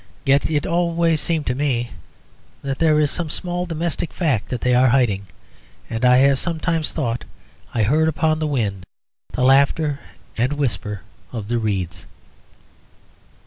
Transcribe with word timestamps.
Yet 0.25 0.49
it 0.49 0.65
always 0.65 1.21
seems 1.21 1.45
to 1.45 1.53
me 1.53 1.91
that 2.63 2.79
there 2.79 2.99
is 2.99 3.11
some 3.11 3.29
small 3.29 3.67
domestic 3.67 4.11
fact 4.11 4.49
that 4.49 4.61
they 4.61 4.73
are 4.73 4.87
hiding, 4.89 5.27
and 5.91 6.03
I 6.03 6.17
have 6.17 6.39
sometimes 6.39 6.91
thought 6.91 7.23
I 7.75 7.83
heard 7.83 8.07
upon 8.07 8.39
the 8.39 8.47
wind 8.47 8.83
the 9.33 9.43
laughter 9.43 9.99
and 10.35 10.53
whisper 10.53 11.03
of 11.31 11.49
the 11.49 11.59
reeds. 11.59 12.07